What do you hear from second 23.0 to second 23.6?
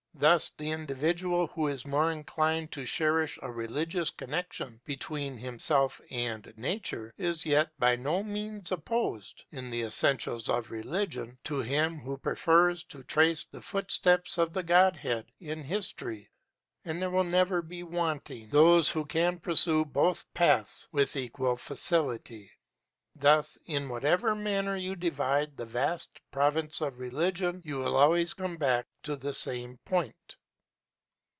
Thus